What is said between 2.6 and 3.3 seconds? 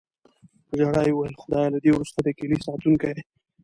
ساتونکی یې".